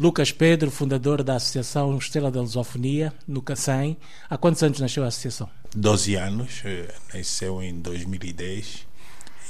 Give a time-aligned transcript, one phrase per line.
[0.00, 3.98] Lucas Pedro, fundador da Associação Estrela da Lusofonia, no Cacém.
[4.30, 5.46] Há quantos anos nasceu a associação?
[5.76, 8.86] 12 anos, eh, nasceu em 2010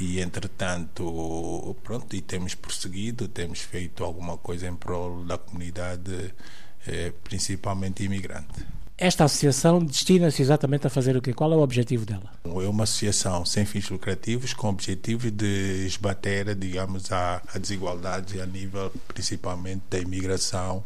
[0.00, 6.34] e entretanto, pronto, e temos prosseguido, temos feito alguma coisa em prol da comunidade,
[6.84, 8.66] eh, principalmente imigrante.
[9.00, 11.32] Esta associação destina-se exatamente a fazer o quê?
[11.32, 12.30] Qual é o objetivo dela?
[12.44, 18.38] É uma associação sem fins lucrativos com o objetivo de esbater, digamos, a, a desigualdade
[18.38, 20.84] a nível principalmente da imigração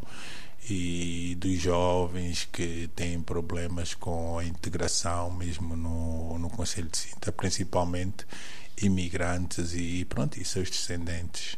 [0.69, 7.33] e dos jovens que têm problemas com a integração mesmo no, no Conselho de Sinta,
[7.33, 8.25] principalmente
[8.81, 11.57] imigrantes e pronto, e seus descendentes.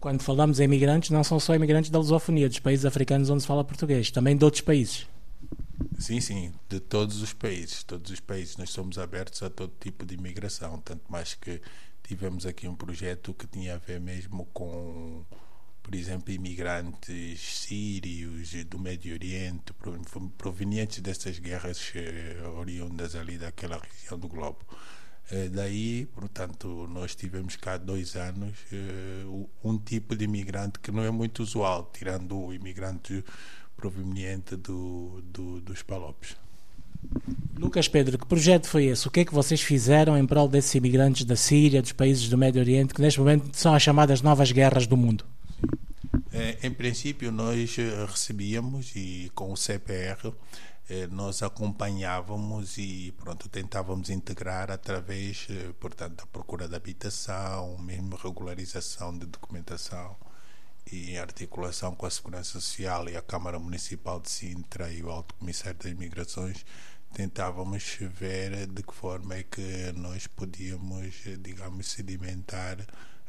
[0.00, 3.46] Quando falamos em imigrantes, não são só imigrantes da lusofonia, dos países africanos onde se
[3.46, 5.12] fala português, também de outros países.
[6.02, 8.56] Sim, sim, de todos os países, todos os países.
[8.56, 11.60] Nós somos abertos a todo tipo de imigração, tanto mais que
[12.02, 15.24] tivemos aqui um projeto que tinha a ver mesmo com,
[15.80, 19.72] por exemplo, imigrantes sírios do Médio Oriente,
[20.36, 24.58] provenientes dessas guerras eh, oriundas ali daquela região do globo.
[25.30, 29.24] Eh, daí, portanto, nós tivemos cá dois anos eh,
[29.62, 33.24] um tipo de imigrante que não é muito usual, tirando o imigrante
[33.82, 36.36] proveniente do, do, dos Palopes.
[37.58, 39.08] Lucas Pedro, que projeto foi esse?
[39.08, 42.38] O que é que vocês fizeram em prol desses imigrantes da Síria, dos países do
[42.38, 45.24] Médio Oriente, que neste momento são as chamadas novas guerras do mundo?
[46.32, 50.32] É, em princípio, nós eh, recebíamos e com o CPR
[50.88, 58.14] eh, nós acompanhávamos e pronto tentávamos integrar através, eh, portanto, da procura de habitação, mesmo
[58.14, 60.16] regularização de documentação
[60.90, 65.10] e em articulação com a Segurança Social e a Câmara Municipal de Sintra e o
[65.10, 66.64] Alto Comissário das Imigrações,
[67.14, 72.78] tentávamos ver de que forma é que nós podíamos, digamos, sedimentar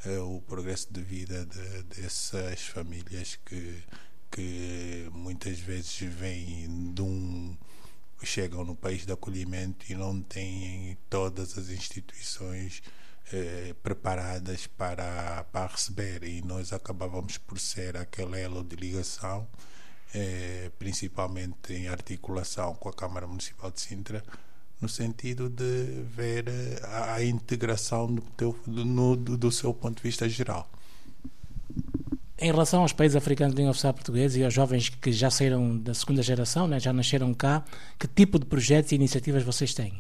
[0.06, 3.84] uh, o progresso de vida de, dessas famílias que,
[4.32, 7.58] que muitas vezes vêm de um
[8.26, 12.82] chegam no país de acolhimento e não têm todas as instituições
[13.32, 19.48] eh, preparadas para, para receber e nós acabávamos por ser aquele elo de ligação,
[20.14, 24.24] eh, principalmente em articulação com a Câmara Municipal de Sintra,
[24.82, 26.46] no sentido de ver
[26.84, 30.70] a, a integração do, teu, do, no, do seu ponto de vista geral.
[32.38, 35.78] Em relação aos países africanos de língua oficial portuguesa e aos jovens que já saíram
[35.78, 37.64] da segunda geração, né, já nasceram cá,
[37.98, 39.94] que tipo de projetos e iniciativas vocês têm?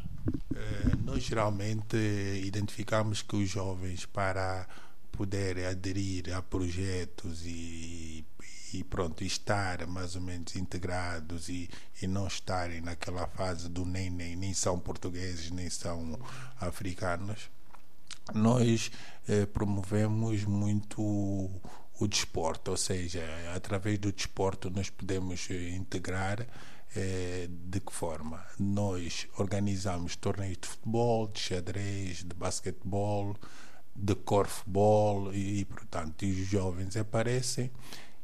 [0.56, 1.98] Eh, nós geralmente
[2.44, 4.68] identificamos que os jovens, para
[5.12, 8.26] poderem aderir a projetos e,
[8.74, 11.70] e pronto, estar mais ou menos integrados e,
[12.02, 16.20] e não estarem naquela fase do nem, nem, nem são portugueses, nem são
[16.60, 17.50] africanos,
[18.34, 18.92] nós
[19.28, 23.24] eh, promovemos muito o desporto, ou seja,
[23.56, 26.46] através do desporto nós podemos eh, integrar
[26.96, 28.46] é, de que forma?
[28.60, 33.36] Nós organizamos torneios de futebol, de xadrez, de basquetebol,
[33.96, 37.72] de corfball e, e portanto, os jovens aparecem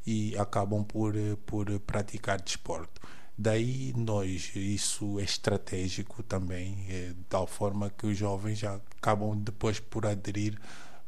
[0.06, 1.14] e acabam por,
[1.46, 3.02] por praticar desporto.
[3.38, 9.38] Daí nós, isso é estratégico também, é, de tal forma que os jovens já acabam
[9.38, 10.60] depois por aderir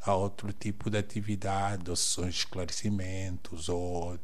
[0.03, 4.17] a outro tipo de atividade, ou sessões de esclarecimentos, ou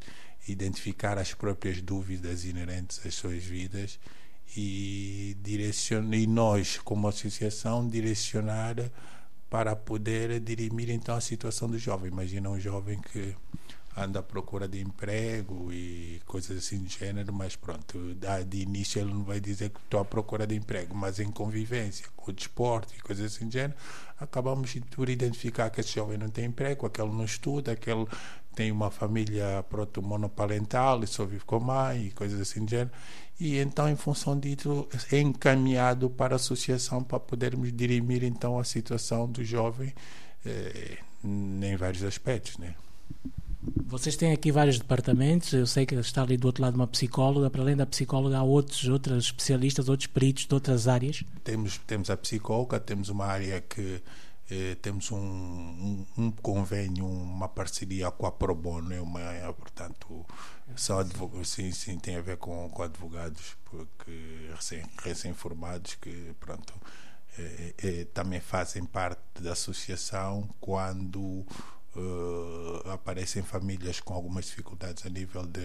[0.48, 3.98] identificar as próprias dúvidas inerentes às suas vidas
[4.56, 8.76] e direcionar e nós como associação direcionar
[9.50, 12.10] para poder dirimir então a situação do jovem.
[12.10, 13.34] Imagina um jovem que
[14.02, 18.14] anda à procura de emprego e coisas assim do gênero, mas pronto,
[18.46, 22.06] de início ele não vai dizer que estou à procura de emprego, mas em convivência
[22.16, 23.74] com o desporto e coisas assim do gênero,
[24.18, 28.06] acabamos por identificar que esse jovem não tem emprego, aquele não estuda, aquele
[28.54, 32.70] tem uma família pronto, monoparental e só vive com a mãe e coisas assim do
[32.70, 32.90] gênero.
[33.38, 38.64] E então, em função disso, é encaminhado para a associação para podermos dirimir então a
[38.64, 39.94] situação do jovem
[40.44, 42.74] eh, em vários aspectos, né?
[43.60, 47.50] Vocês têm aqui vários departamentos, eu sei que está ali do outro lado uma psicóloga,
[47.50, 51.24] para além da psicóloga há outros, outros especialistas, outros peritos de outras áreas?
[51.42, 54.00] Temos, temos a psicóloga, temos uma área que
[54.50, 60.24] eh, temos um, um, um, convênio, uma parceria com a Probono, é uma, é, portanto,
[61.44, 64.50] sim, sim, tem a ver com, com advogados porque
[65.02, 66.72] recém-formados que, pronto,
[67.38, 71.44] eh, eh, também fazem parte da associação quando
[71.98, 75.60] uh, aparecem famílias com algumas dificuldades a nível de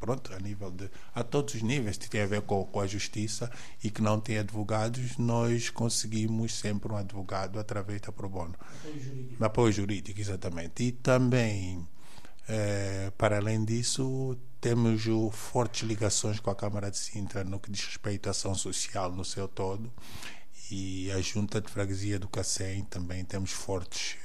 [0.00, 2.86] pronto, a nível de a todos os níveis que tem a ver com, com a
[2.86, 3.50] justiça
[3.84, 8.54] e que não tem advogados, nós conseguimos sempre um advogado através da pro bono.
[8.58, 9.44] Apoio jurídico.
[9.44, 10.82] Apoio jurídico, exatamente.
[10.82, 11.86] E também
[12.48, 15.02] Eh, para além disso, temos
[15.32, 19.24] fortes ligações com a Câmara de Sintra no que diz respeito à ação social no
[19.24, 19.92] seu todo
[20.70, 24.16] e a Junta de Freguesia do Cacém também temos fortes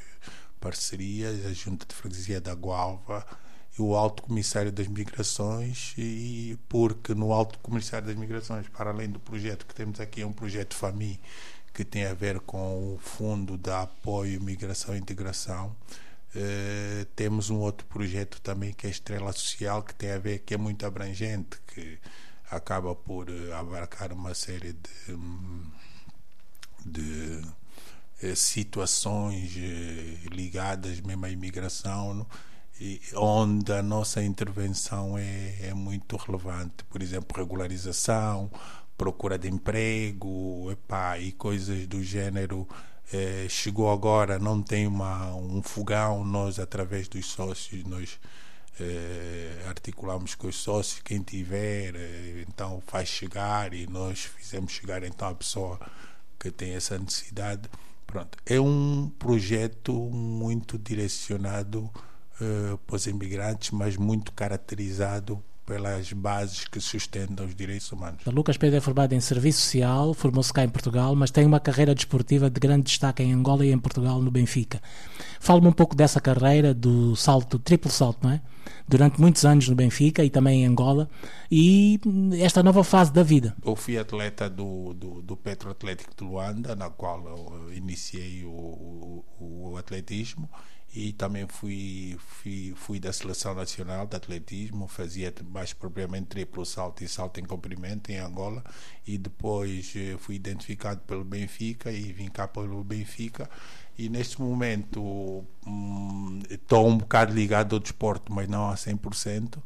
[0.61, 3.25] parcerias, a Junta de Freguesia da Gualva
[3.77, 9.09] e o Alto Comissário das Migrações e porque no Alto Comissário das Migrações, para além
[9.09, 11.19] do projeto que temos aqui, é um projeto FAMI
[11.73, 15.75] que tem a ver com o Fundo de Apoio Migração e Integração.
[16.33, 20.53] Uh, temos um outro projeto também que é Estrela Social, que tem a ver, que
[20.53, 21.97] é muito abrangente, que
[22.49, 25.17] acaba por uh, abarcar uma série de,
[26.85, 27.60] de uh,
[28.35, 29.51] situações
[30.31, 32.25] ligadas mesmo à imigração,
[33.15, 36.83] onde a nossa intervenção é, é muito relevante.
[36.89, 38.50] Por exemplo, regularização,
[38.97, 42.68] procura de emprego epá, e coisas do gênero
[43.13, 48.19] é, chegou agora, não tem uma, um fogão, nós através dos sócios, nós
[48.79, 51.94] é, articulamos com os sócios, quem tiver,
[52.47, 55.79] então faz chegar e nós fizemos chegar então a pessoa
[56.39, 57.69] que tem essa necessidade.
[58.11, 61.89] Pronto, é um projeto muito direcionado
[62.85, 68.23] para os imigrantes, mas muito caracterizado pelas bases que sustentam os direitos humanos.
[68.25, 71.95] Lucas Pedro é formado em Serviço Social, formou-se cá em Portugal, mas tem uma carreira
[71.95, 74.81] desportiva de grande destaque em Angola e em Portugal, no Benfica.
[75.39, 78.41] Fala-me um pouco dessa carreira, do salto, triplo salto, não é?
[78.87, 81.09] Durante muitos anos no Benfica e também em Angola,
[81.49, 81.99] e
[82.39, 83.55] esta nova fase da vida.
[83.65, 88.49] Eu fui atleta do, do, do Petro Atlético de Luanda, na qual eu iniciei o,
[89.77, 90.50] atletismo
[90.94, 97.01] e também fui, fui, fui da seleção nacional de atletismo, fazia mais propriamente triplo salto
[97.03, 98.62] e salto em comprimento em Angola
[99.07, 103.50] e depois eh, fui identificado pelo Benfica e vim cá pelo Benfica
[103.97, 109.59] e neste momento hum, estou um bocado ligado ao desporto, mas não a 100%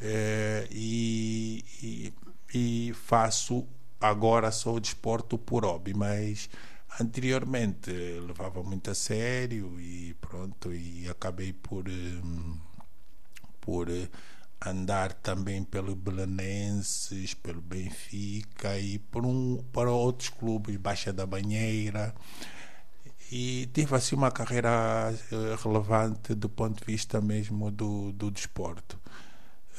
[0.00, 2.14] eh, e, e,
[2.54, 3.66] e faço
[4.00, 6.48] agora só o desporto por hobby, mas
[7.00, 12.58] anteriormente levava muito a sério e pronto e acabei por um,
[13.60, 13.88] por
[14.64, 22.14] andar também pelo Belenenses, pelo Benfica e por um para outros clubes, Baixa da Banheira
[23.30, 28.98] e tive assim uma carreira eh, relevante do ponto de vista mesmo do, do desporto.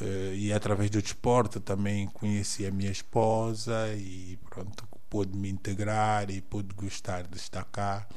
[0.02, 6.30] Uh, e através do desporto também conheci a minha esposa e pronto pude me integrar
[6.30, 8.08] e pude gostar de estar cá.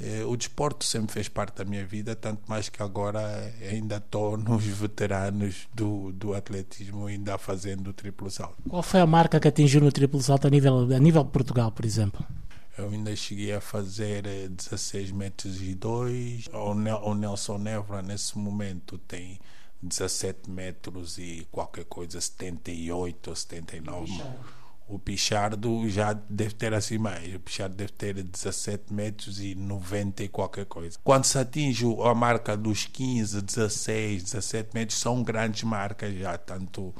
[0.00, 4.36] Eh, o desporto sempre fez parte da minha vida, tanto mais que agora ainda estou
[4.38, 8.56] nos veteranos do, do atletismo, ainda fazendo o triplo salto.
[8.68, 11.72] Qual foi a marca que atingiu no triplo salto a nível, a nível de Portugal,
[11.72, 12.24] por exemplo?
[12.76, 16.48] Eu ainda cheguei a fazer 16 eh, metros e 2.
[16.52, 19.40] O Nelson Nevra, nesse momento, tem
[19.82, 24.12] 17 metros e qualquer coisa, 78 ou 79.
[24.12, 24.57] Puxa
[24.88, 27.34] o Pichardo já deve ter assim mais.
[27.34, 30.98] O Pichardo deve ter 17 metros e 90 e qualquer coisa.
[31.04, 36.38] Quando se atinge a marca dos 15, 16, 17 metros, são grandes marcas já.
[36.38, 36.94] Tanto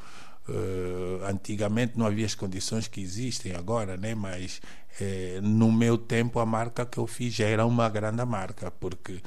[0.48, 4.14] uh, antigamente não havia as condições que existem agora, né?
[4.14, 4.60] mas
[5.00, 9.22] uh, no meu tempo a marca que eu fiz já era uma grande marca, porque.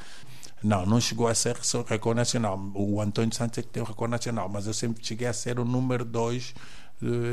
[0.63, 1.57] Não, não chegou a ser
[1.87, 2.71] recorde nacional.
[2.75, 5.59] O Antônio Santos é que tem o recorde nacional, mas eu sempre cheguei a ser
[5.59, 6.53] o número 2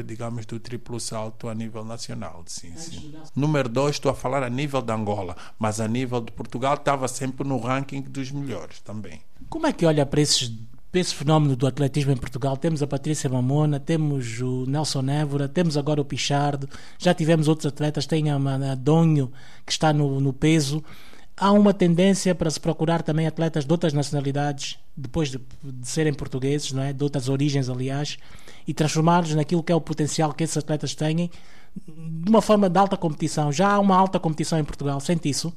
[0.04, 2.42] digamos, do triplo salto a nível nacional.
[2.46, 3.14] Sim, sim.
[3.34, 7.06] Número dois, estou a falar a nível de Angola, mas a nível de Portugal estava
[7.08, 9.20] sempre no ranking dos melhores também.
[9.48, 10.52] Como é que olha para esses
[10.90, 12.56] para esse fenómeno do atletismo em Portugal.
[12.56, 16.66] Temos a Patrícia Mamona, temos o Nelson Évora, temos agora o Pichardo,
[16.98, 19.30] já tivemos outros atletas, tem a, a Donho,
[19.66, 20.82] que está no, no peso
[21.38, 26.12] há uma tendência para se procurar também atletas de outras nacionalidades, depois de, de serem
[26.12, 26.92] portugueses, não é?
[26.92, 28.18] de outras origens, aliás,
[28.68, 31.30] e transformá-los naquilo que é o potencial que esses atletas têm
[31.74, 33.50] de uma forma de alta competição.
[33.50, 35.52] Já há uma alta competição em Portugal, sente isso?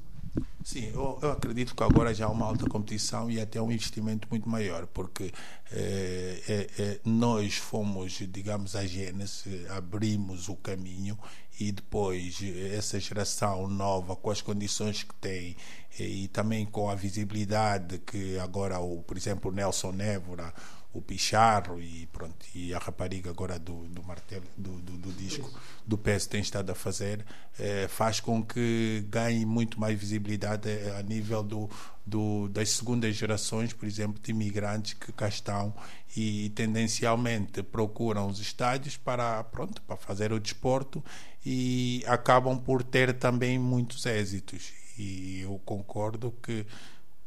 [0.63, 4.27] Sim, eu, eu, acredito que agora já há uma alta competição e até um investimento
[4.29, 5.33] muito maior, porque
[5.71, 11.17] eh, eh, eh, nós fomos, digamos, a gênese, abrimos o caminho
[11.59, 12.39] e depois
[12.73, 15.57] essa geração nova, com as condições que tem
[15.99, 20.53] e também com a visibilidade que agora, o, por exemplo, o Nelson Névora,
[20.93, 25.49] o Picharro e pronto e a rapariga agora do, do martelo do, do, do disco
[25.85, 27.25] do peso tem estado a fazer
[27.57, 31.69] eh, faz com que ganhe muito mais visibilidade eh, a nível do,
[32.05, 35.73] do, das segundas gerações por exemplo de imigrantes que cá estão
[36.15, 41.03] e tendencialmente procuram os estádios para pronto para fazer o desporto
[41.45, 44.73] e acabam por ter também muitos êxitos.
[44.97, 46.65] E eu concordo que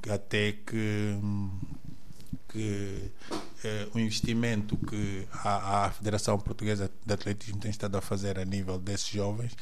[0.08, 1.18] até que
[2.48, 3.10] que
[3.64, 8.44] eh, o investimento que a, a, Federação Portuguesa de Atletismo tem estado a fazer a
[8.44, 9.56] nível desses jovens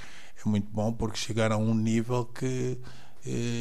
[0.45, 2.79] é muito bom porque chegaram a um nível que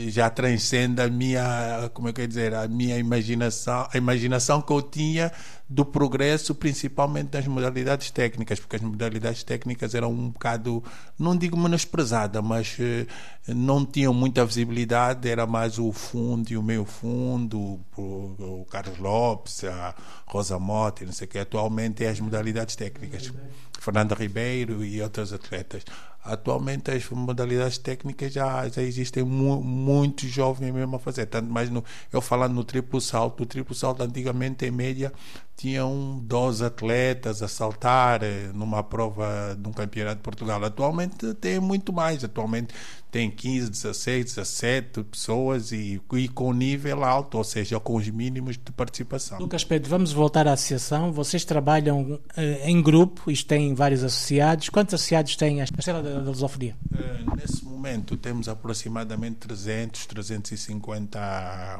[0.07, 4.73] já transcende a minha, como é que eu dizer, a minha imaginação, a imaginação que
[4.73, 5.31] eu tinha
[5.69, 10.83] do progresso, principalmente das modalidades técnicas, porque as modalidades técnicas eram um bocado,
[11.17, 13.05] não digo menosprezada, mas eh,
[13.47, 19.63] não tinham muita visibilidade, era mais o fundo e o meio fundo, o Carlos Lopes,
[19.63, 23.31] a Rosa Motti, não sei o que, atualmente é as modalidades técnicas.
[23.81, 25.83] Fernanda Ribeiro e outros atletas.
[26.23, 31.25] Atualmente as modalidades técnicas já, já existem mu muitos jovens mesmo a fazer.
[31.25, 31.83] Tanto mais no,
[32.13, 35.11] eu falando no triplo salto, o triplo salto antigamente em média
[35.57, 40.63] tinham 12 atletas a saltar eh, numa prova de um campeonato de Portugal.
[40.63, 42.23] Atualmente tem muito mais.
[42.23, 42.73] Atualmente
[43.11, 48.57] tem 15, 16, 17 pessoas e, e com nível alto, ou seja, com os mínimos
[48.57, 49.37] de participação.
[49.37, 51.11] Lucas Pedro, vamos voltar à associação.
[51.11, 54.69] Vocês trabalham eh, em grupo, isto tem vários associados.
[54.69, 56.75] Quantos associados tem a Estrela da, da Lusofonia?
[56.91, 61.79] Uh, nesse momento temos aproximadamente 300, 350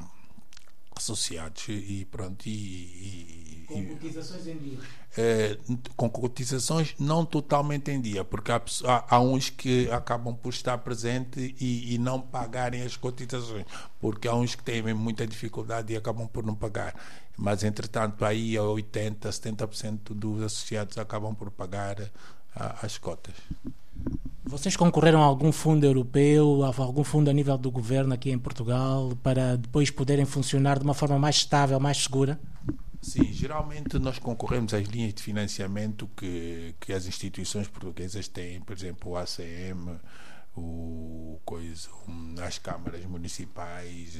[0.96, 4.78] associados e pronto e, e com cotizações em dia
[5.18, 5.58] é,
[5.96, 10.78] com cotizações não totalmente em dia porque há, há, há uns que acabam por estar
[10.80, 13.66] presente e, e, não pagarem as cotizações
[14.00, 16.94] porque há uns que têm muita dificuldade e acabam por não pagar
[17.42, 21.98] mas entretanto aí 80 70% dos associados acabam por pagar
[22.56, 23.36] a, as cotas
[24.44, 28.38] vocês concorreram a algum fundo europeu, a algum fundo a nível do governo aqui em
[28.38, 32.38] Portugal, para depois poderem funcionar de uma forma mais estável, mais segura?
[33.02, 38.76] Sim, geralmente nós concorremos às linhas de financiamento que, que as instituições portuguesas têm, por
[38.76, 39.98] exemplo, o ACM,
[40.56, 41.90] o, coisa,
[42.46, 44.18] as câmaras municipais,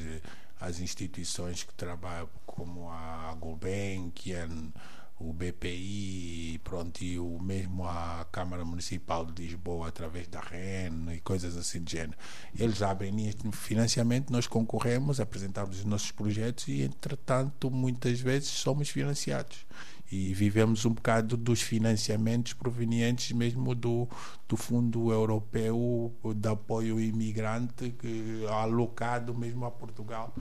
[0.60, 4.72] as instituições que trabalham como a Gulbenkian,
[5.18, 11.20] o BPI, pronto, e o mesmo a Câmara Municipal de Lisboa através da REN e
[11.20, 12.18] coisas assim de gênero.
[12.58, 18.48] Eles abrem linhas de financiamento, nós concorremos, apresentamos os nossos projetos e, entretanto, muitas vezes
[18.48, 19.64] somos financiados.
[20.12, 24.06] E vivemos um bocado dos financiamentos provenientes mesmo do,
[24.46, 30.34] do Fundo Europeu de Apoio Imigrante, que, alocado mesmo a Portugal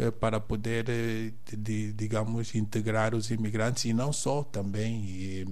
[0.00, 5.46] eh, para poder, eh, de, digamos, integrar os imigrantes e não só, também e,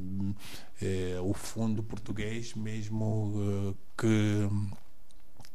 [0.81, 4.49] eh, o fundo português mesmo que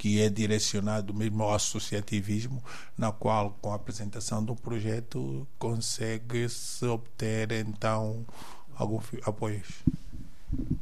[0.03, 2.62] que é direcionado mesmo ao associativismo,
[2.98, 8.25] na qual, com a apresentação do projeto, consegue-se obter então
[8.75, 9.65] alguns apoios.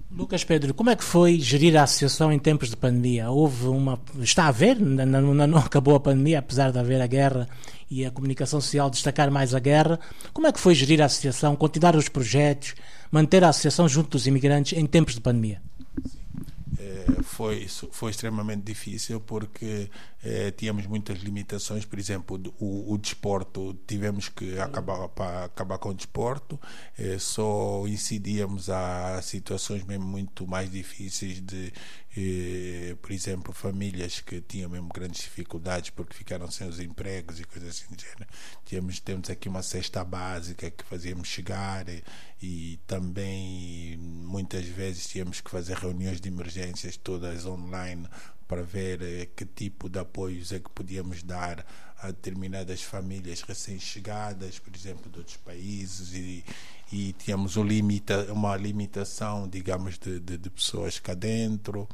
[0.10, 3.30] Lucas Pedro, como é que foi gerir a associação em tempos de pandemia?
[3.30, 4.02] Houve uma.
[4.20, 7.48] Está a haver, não, não, acabou a pandemia, apesar de haver a guerra
[7.92, 10.00] e a comunicação social destacar mais a guerra.
[10.34, 12.74] Como é que foi gerir a associação, continuar os projetos,
[13.12, 15.62] manter a associação junto dos imigrantes em tempos de pandemia?
[17.32, 19.90] Foi, foi extremamente difícil porque
[20.24, 25.90] eh, tínhamos muitas limitações, por exemplo, o, o desporto, tivemos que acabar, para acabar com
[25.90, 26.60] o desporto,
[26.98, 31.72] eh, só incidíamos a situações mesmo muito mais difíceis de,
[32.16, 37.46] eh, por exemplo, famílias que tinham mesmo grandes dificuldades porque ficaram sem os empregos e
[37.46, 38.04] coisas assim do.
[38.66, 42.04] Tínhamos, temos aqui uma cesta básica que fazíamos chegar e,
[42.42, 48.08] e também muitas vezes tínhamos que fazer reuniões de emergências todas online
[48.46, 51.66] para ver eh, que tipo de apoios é que podíamos dar
[52.02, 56.44] a determinadas famílias recém-chegadas, por exemplo, de outros países, e,
[56.92, 61.88] e tínhamos um limita, uma limitação, digamos, de, de, de pessoas cá dentro.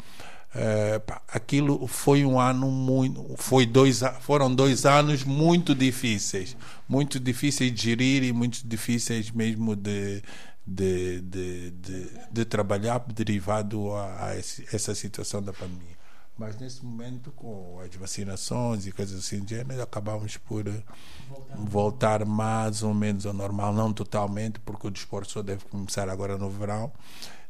[0.56, 6.56] Uh, aquilo foi um ano muito foi dois foram dois anos muito difíceis
[6.88, 10.24] muito difíceis de gerir e muito difíceis mesmo de
[10.66, 15.98] de, de, de, de trabalhar derivado a, a essa situação da pandemia
[16.38, 20.84] mas nesse momento, com as vacinações e coisas assim de gênero, acabamos por eh,
[21.28, 21.56] voltar.
[21.58, 26.38] voltar mais ou menos ao normal, não totalmente, porque o desporto só deve começar agora
[26.38, 26.92] no verão.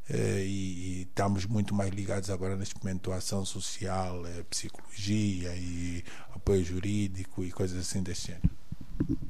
[0.09, 5.53] Eh, e, e, estamos muito mais ligados agora neste momento à ação social, eh, psicologia
[5.55, 6.03] e
[6.33, 8.49] apoio jurídico e coisas assim desse género.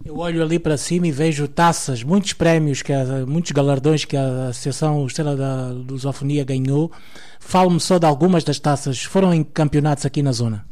[0.04, 2.94] Eu olho ali para cima e vejo taças, muitos prémios, que
[3.28, 6.92] muitos galardões que a Associação Estrela da Lusofonia ganhou.
[7.40, 9.04] Fale-me só de algumas das taças.
[9.04, 10.66] Foram em campeonatos aqui na zona?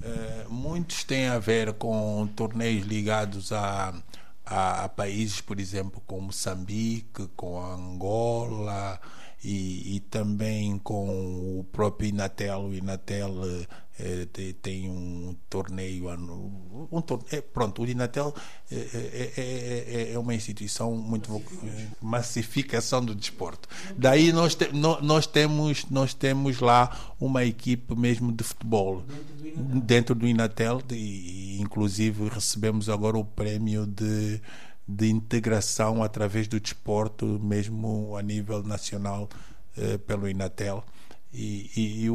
[0.00, 3.94] Uh, muitos têm a ver com torneios ligados a,
[4.44, 9.00] a, a países, por exemplo, como Moçambique, com Angola
[9.42, 12.60] e, e também com o próprio Inatel.
[12.62, 13.32] O Inatel
[14.00, 16.08] é, tem um torneio
[16.90, 18.34] um torneio, pronto o Inatel
[18.70, 21.42] é, é, é, uma instituição muito
[22.00, 28.42] massificação do desporto daí nós, te, nós temos nós temos lá uma equipe mesmo de
[28.42, 29.02] futebol
[29.84, 34.40] dentro do Inatel e inclusive recebemos agora o prémio de
[34.96, 39.28] de integração através do desporto mesmo a nível nacional
[40.06, 40.84] pelo Inatel.
[41.32, 42.14] E, e, e o,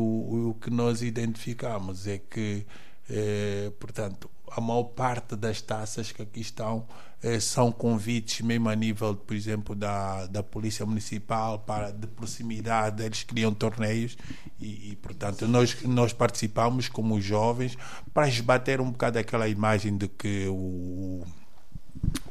[0.50, 2.66] o, que nós identificamos é que,
[3.10, 6.86] eh, portanto, a maior parte das taças que aqui estão
[7.24, 13.04] eh, são convites, mesmo a nível, por exemplo, da, da Polícia Municipal, para de proximidade,
[13.04, 14.18] eles criam torneios
[14.60, 17.78] e, e, portanto, nós, nós participamos como jovens
[18.14, 21.24] para esbater um bocado aquela imagem de que o,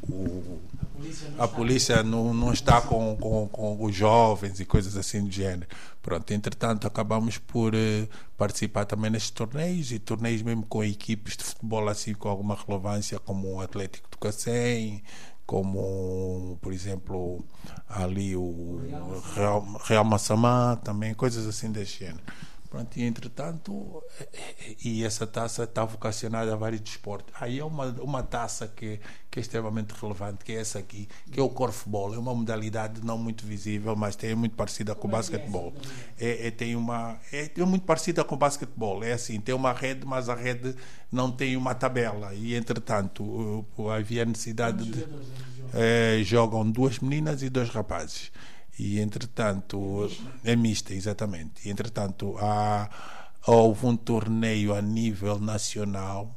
[0.08, 0.60] o
[1.38, 5.66] a polícia não, não está com, com, com, os jovens e coisas assim do gênero.
[6.00, 11.44] Pronto, entretanto, acabamos por uh, participar também nestes torneios e torneios mesmo com equipes de
[11.44, 15.02] futebol assim com alguma relevância, como o Atlético do Cacém,
[15.46, 17.44] como, por exemplo,
[17.88, 18.80] ali o
[19.34, 22.22] Real, Real Massamá, também, coisas assim desse gênero.
[22.74, 24.02] Pronto, e entretanto,
[24.84, 27.32] e essa taça está vocacionada a vários desportos.
[27.40, 28.98] Aí é uma, uma taça que,
[29.30, 32.12] que é extremamente relevante, que é essa aqui, que é o corfball.
[32.12, 35.72] É uma modalidade não muito visível, mas tem, é muito parecida com o basquetebol.
[36.18, 39.04] É, é, tem uma, é, é muito parecida com o basquetebol.
[39.04, 40.74] É assim, tem uma rede, mas a rede
[41.12, 42.34] não tem uma tabela.
[42.34, 43.64] E entretanto,
[43.96, 45.06] havia necessidade de.
[45.72, 48.32] É, jogam duas meninas e dois rapazes.
[48.78, 50.10] E entretanto,
[50.42, 51.66] é mista, exatamente.
[51.66, 52.90] E entretanto, há,
[53.46, 56.34] houve um torneio a nível nacional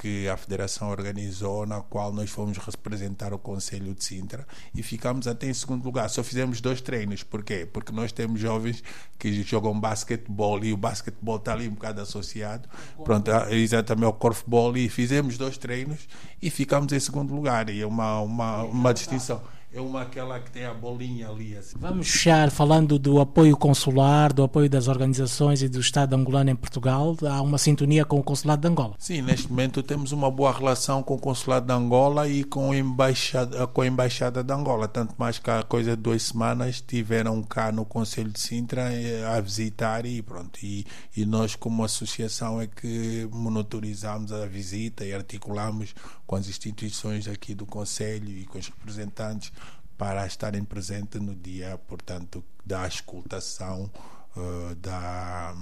[0.00, 5.26] que a Federação organizou, na qual nós fomos representar o Conselho de Sintra e ficamos
[5.26, 6.08] até em segundo lugar.
[6.08, 7.22] Só fizemos dois treinos.
[7.22, 7.68] Por quê?
[7.70, 8.82] Porque nós temos jovens
[9.18, 12.66] que jogam basquetebol e o basquetebol está ali um bocado associado.
[13.04, 16.08] Pronto, exatamente ao corfball e fizemos dois treinos
[16.40, 17.68] e ficamos em segundo lugar.
[17.68, 21.56] E é uma, uma, uma distinção é uma aquela que tem a bolinha ali.
[21.56, 21.76] Assim.
[21.78, 26.56] Vamos fechar falando do apoio consular, do apoio das organizações e do Estado angolano em
[26.56, 27.16] Portugal.
[27.22, 28.94] Há uma sintonia com o Consulado de Angola.
[28.98, 32.76] Sim, neste momento temos uma boa relação com o Consulado de Angola e com a
[32.76, 34.88] Embaixada, com a embaixada de Angola.
[34.88, 39.24] Tanto mais que há coisa de duas semanas estiveram cá no Conselho de Sintra eh,
[39.24, 40.58] a visitar e pronto.
[40.64, 40.84] E,
[41.16, 45.94] e nós, como associação, é que monitorizamos a visita e articulamos
[46.26, 49.52] com as instituições aqui do Conselho e com os representantes
[50.00, 53.90] para estarem presentes no dia, portanto, da escutação
[54.34, 55.54] uh, da,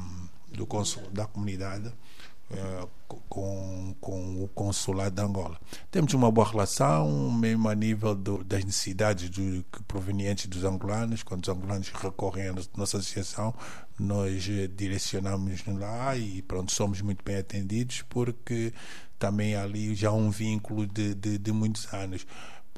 [0.52, 2.88] do consul, da comunidade uh,
[3.28, 5.58] com, com o consulado de Angola.
[5.90, 11.24] Temos uma boa relação, mesmo a nível do, das necessidades do, provenientes dos angolanos.
[11.24, 13.52] Quando os angolanos recorrem à nossa associação,
[13.98, 18.72] nós eh, direcionamos lá e pronto, somos muito bem atendidos porque
[19.18, 22.24] também ali já um vínculo de, de, de muitos anos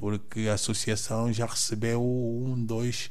[0.00, 3.10] porque a associação já recebeu um, dois,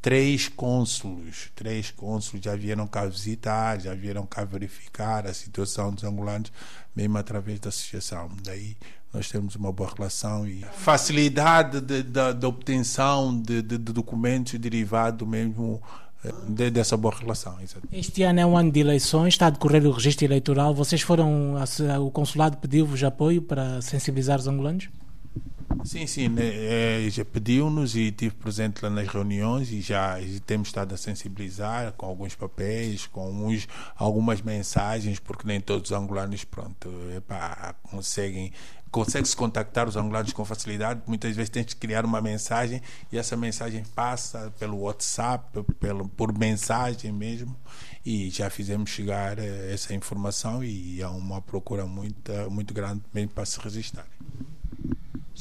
[0.00, 1.50] três cônsulos.
[1.54, 6.50] Três cônsulos já vieram cá visitar, já vieram cá verificar a situação dos angolanos,
[6.96, 8.30] mesmo através da associação.
[8.42, 8.76] Daí
[9.12, 15.26] nós temos uma boa relação e facilidade de, de, de obtenção de, de, documentos derivado
[15.26, 15.82] mesmo
[16.24, 17.58] eh, de, dessa boa relação.
[17.92, 20.74] Este ano é um ano de eleições, está a decorrer o registro eleitoral.
[20.74, 21.56] Vocês foram,
[22.00, 24.88] o consulado pediu-vos apoio para sensibilizar os angolanos?
[25.84, 30.38] Sim, sim, né, é, já pediu-nos e estive presente lá nas reuniões e já e
[30.38, 33.66] temos estado a sensibilizar com alguns papéis, com uns,
[33.96, 38.52] algumas mensagens, porque nem todos os angolanos, pronto, epá, conseguem
[38.92, 41.00] consegue-se contactar os angolanos com facilidade.
[41.06, 46.36] Muitas vezes tem que criar uma mensagem e essa mensagem passa pelo WhatsApp, pelo, por
[46.38, 47.56] mensagem mesmo.
[48.04, 53.30] E já fizemos chegar eh, essa informação e há uma procura muito, muito grande mesmo
[53.30, 54.06] para se registrar.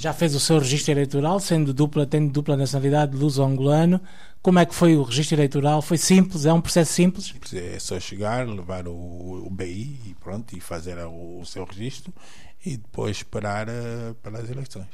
[0.01, 4.01] Já fez o seu registro eleitoral, sendo dupla, tendo dupla nacionalidade luso-angolano.
[4.41, 5.79] Como é que foi o registro eleitoral?
[5.79, 6.47] Foi simples?
[6.47, 7.31] É um processo simples?
[7.53, 12.11] É só chegar, levar o, o BI e pronto, e fazer o, o seu registro
[12.65, 14.87] e depois esperar uh, pelas eleições.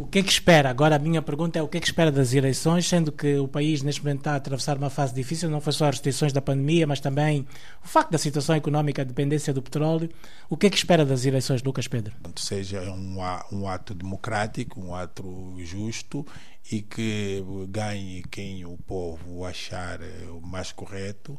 [0.00, 0.70] O que é que espera?
[0.70, 3.46] Agora a minha pergunta é o que é que espera das eleições, sendo que o
[3.46, 6.40] país neste momento está a atravessar uma fase difícil, não foi só as restrições da
[6.40, 7.46] pandemia, mas também
[7.84, 10.08] o facto da situação económica, a dependência do petróleo.
[10.48, 12.14] O que é que espera das eleições, Lucas Pedro?
[12.34, 13.18] Seja um,
[13.52, 16.26] um ato democrático, um ato justo
[16.72, 21.38] e que ganhe quem o povo achar eh, mais correto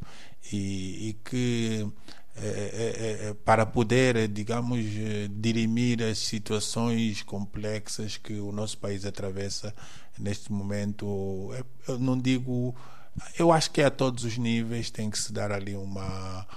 [0.51, 2.20] e, e que é,
[3.45, 4.79] para poder, digamos,
[5.31, 9.73] dirimir as situações complexas que o nosso país atravessa
[10.17, 11.53] neste momento.
[11.87, 12.75] Eu não digo,
[13.37, 16.47] eu acho que é a todos os níveis tem que se dar ali uma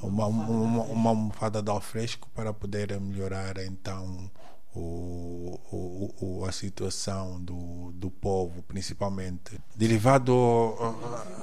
[0.00, 4.30] uma, uma, uma almofada de alfresco para poder melhorar então
[4.74, 10.74] o, o, o, a situação do, do povo, principalmente derivado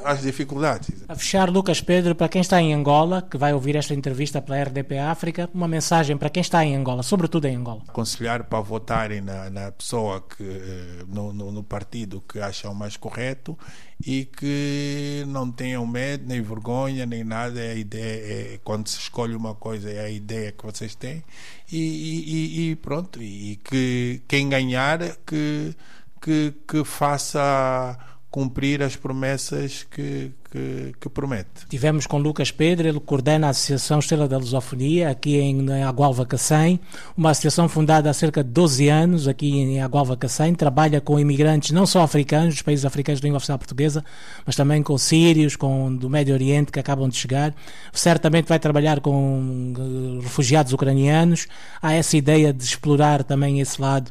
[0.04, 1.04] às dificuldades.
[1.08, 4.62] A fechar, Lucas Pedro, para quem está em Angola, que vai ouvir esta entrevista pela
[4.62, 7.84] RDP África, uma mensagem para quem está em Angola, sobretudo em Angola.
[7.88, 12.98] Aconselhar para votarem na, na pessoa que eh, no, no, no partido que acham mais
[12.98, 13.58] correto
[14.06, 17.60] e que não tenham medo, nem vergonha, nem nada.
[17.60, 21.24] É a ideia, é, quando se escolhe uma coisa, é a ideia que vocês têm
[21.72, 23.22] e, e, e pronto.
[23.22, 25.76] E que quem ganhar que,
[26.22, 27.98] que, que faça
[28.32, 31.68] cumprir as promessas que, que, que, promete.
[31.68, 36.26] Tivemos com Lucas Pedro, ele coordena a Associação Estrela da Lusofonia, aqui em, em Agualva
[36.26, 36.80] Cacém,
[37.16, 41.72] uma associação fundada há cerca de 12 anos, aqui em Agualva Cacém, trabalha com imigrantes
[41.72, 44.04] não só africanos, dos países africanos de língua oficial portuguesa,
[44.46, 47.54] mas também com sírios, com do Médio Oriente que acabam de chegar.
[47.92, 51.48] Certamente vai trabalhar com uh, refugiados ucranianos.
[51.82, 54.10] Há essa ideia de explorar também esse lado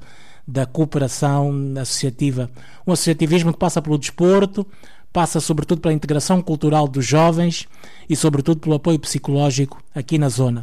[0.50, 2.50] da cooperação associativa.
[2.86, 4.66] Um associativismo que passa pelo desporto,
[5.12, 7.68] passa sobretudo pela integração cultural dos jovens
[8.08, 10.58] e sobretudo pelo apoio psicológico aqui na zona.